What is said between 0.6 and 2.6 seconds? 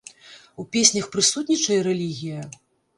У песнях прысутнічае рэлігія?